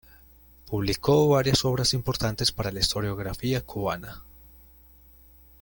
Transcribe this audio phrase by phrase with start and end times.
[0.65, 4.23] Publicó varias obras importantes para la historiografía cubana.